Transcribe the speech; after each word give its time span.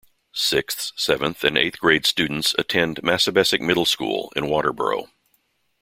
Sixth, 0.33 0.93
seventh 0.95 1.43
and 1.43 1.55
eighth 1.55 1.79
grade 1.79 2.07
students 2.07 2.55
attend 2.57 2.95
Massabesic 3.03 3.59
Middle 3.61 3.85
School 3.85 4.33
in 4.35 4.45
Waterboro. 4.45 5.11